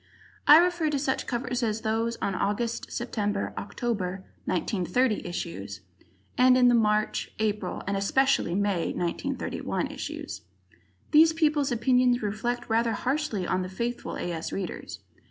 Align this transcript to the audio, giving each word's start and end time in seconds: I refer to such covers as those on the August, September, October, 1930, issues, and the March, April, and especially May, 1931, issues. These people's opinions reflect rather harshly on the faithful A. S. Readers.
I 0.47 0.57
refer 0.57 0.89
to 0.89 0.97
such 0.97 1.27
covers 1.27 1.61
as 1.61 1.81
those 1.81 2.17
on 2.23 2.31
the 2.33 2.39
August, 2.39 2.91
September, 2.91 3.53
October, 3.55 4.25
1930, 4.45 5.23
issues, 5.27 5.81
and 6.39 6.55
the 6.55 6.73
March, 6.73 7.29
April, 7.37 7.83
and 7.85 7.95
especially 7.95 8.55
May, 8.55 8.93
1931, 8.93 9.91
issues. 9.91 10.41
These 11.11 11.33
people's 11.33 11.71
opinions 11.71 12.23
reflect 12.23 12.67
rather 12.67 12.93
harshly 12.93 13.45
on 13.45 13.61
the 13.61 13.69
faithful 13.69 14.15
A. 14.17 14.31
S. 14.31 14.51
Readers. 14.51 15.01